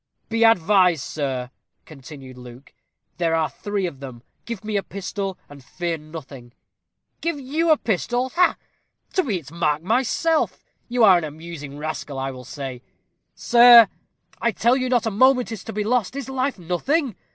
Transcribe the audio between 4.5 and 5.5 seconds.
me a pistol,